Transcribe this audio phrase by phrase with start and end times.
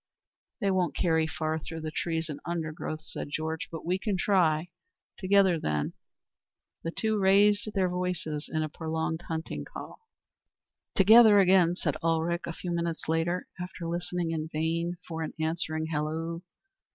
[0.61, 4.69] "They won't carry far through the trees and undergrowth," said Georg, "but we can try.
[5.19, 5.93] Together, then."
[6.83, 9.99] The two raised their voices in a prolonged hunting call.
[10.95, 15.85] "Together again," said Ulrich a few minutes later, after listening in vain for an answering
[15.91, 16.39] halloo.